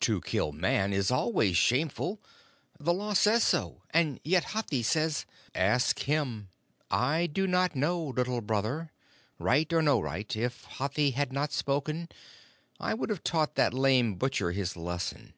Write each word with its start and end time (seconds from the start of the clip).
"To 0.00 0.20
kill 0.20 0.52
Man 0.52 0.92
is 0.92 1.10
always 1.10 1.56
shameful. 1.56 2.20
The 2.78 2.92
Law 2.92 3.14
says 3.14 3.42
so. 3.44 3.80
And 3.88 4.20
yet 4.22 4.44
Hathi 4.52 4.82
says" 4.82 5.24
"Ask 5.54 6.00
him. 6.00 6.50
I 6.90 7.26
do 7.28 7.46
not 7.46 7.74
know, 7.74 7.98
Little 8.04 8.42
Brother. 8.42 8.92
Right 9.38 9.72
or 9.72 9.80
no 9.80 10.02
right, 10.02 10.36
if 10.36 10.64
Hathi 10.66 11.12
had 11.12 11.32
not 11.32 11.50
spoken 11.50 12.10
I 12.78 12.92
would 12.92 13.08
have 13.08 13.24
taught 13.24 13.54
that 13.54 13.72
lame 13.72 14.16
butcher 14.16 14.50
his 14.52 14.76
lesson. 14.76 15.32